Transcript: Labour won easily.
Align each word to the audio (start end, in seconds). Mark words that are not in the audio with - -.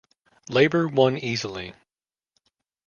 Labour 0.49 0.87
won 0.87 1.15
easily. 1.15 1.75